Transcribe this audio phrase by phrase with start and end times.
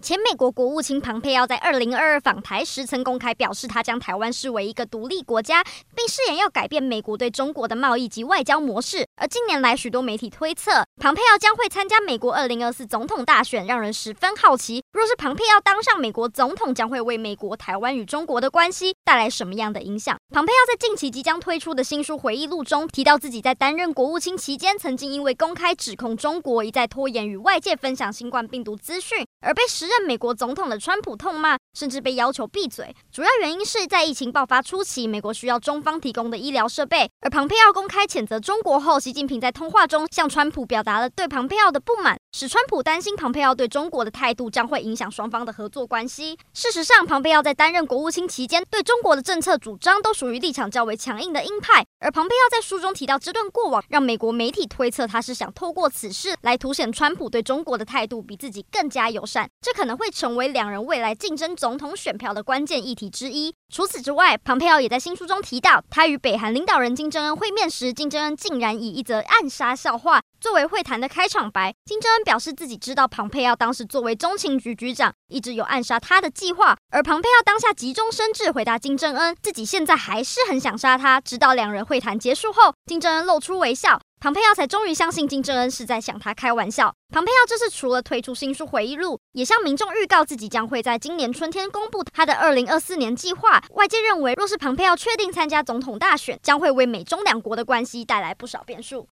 [0.00, 5.64] 前美国国务卿庞佩奥在二零二二访台时，曾公开表示，他将台湾视为一个独立国家，
[5.96, 9.04] 并誓言要改变美国对中国的贸易及外交模式。
[9.16, 14.80] 而近年来，许多媒体推测，庞佩奥将会参加美国二零二四总统大选，让人十分好奇。
[14.92, 20.16] 若是庞佩奥当上美国总统，将会为美国、台湾与中国的关系带来什么样的影响？
[20.32, 32.94] 庞佩奥在近期即将推出的新书回忆录中提到，自己在担任国务卿期间，曾经因为公开指控中国一再拖延与外界分享新冠病毒资讯，而被时任美国总统的川普痛骂，甚至被要求闭嘴。
[33.12, 37.10] 主要原因是在疫情爆发初期，美国需要中方提供的医疗设备。
[37.20, 46.38] 而庞佩奥公开谴责中国后，习近平在通话中向川普表达了对庞佩奥的不满，使川普担心庞佩奥对中国的态度将会影响双方的合作关系。
[46.52, 51.84] 事实上，庞佩奥在担任国务卿期间，对中国的政策主张都属于立场较为强硬的鹰派。
[52.00, 63.52] 而庞佩奥在书中提到这段过往，让美国媒体推测他是想透过此事来凸显川普对中国的态度比自己更加友善，这可能会成为两人未来竞争总统选票的关键议题之一。
[63.74, 71.74] 除此之外，庞佩奥也在新书中提到，他与北韩领导人金正恩会面时，金正恩竟然以一则暗杀笑话作为会谈的开场白。
[71.84, 81.20] 金正恩表示自己知道庞佩奥当时作为中情局局长，一直有暗杀他的计划，而庞佩奥当下急中生智回答金正恩，自己现在还是很想杀他。
[81.20, 84.00] 直到两人会谈结束后，金正恩露出微笑。
[84.20, 86.92] 庞佩奥才终于相信金正恩是在向他开玩笑。
[87.10, 93.62] 庞佩奥这次除了推出新书回忆录，也向民众预告自己将会在今年春天公布他的二零二四年计划。
[93.74, 99.06] 外界认为，若是庞佩奥确定参加总统大选，将会为美中两国的关系带来不少变数。